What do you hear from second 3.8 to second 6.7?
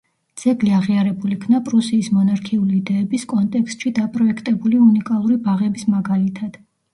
დაპროექტებული უნიკალური ბაღების მაგალითად.